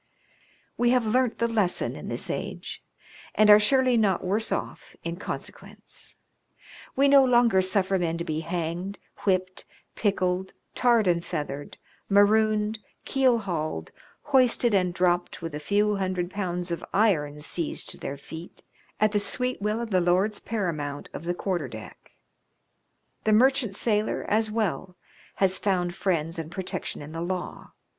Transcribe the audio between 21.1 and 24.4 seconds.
of the quarter deck. The merchant sailor,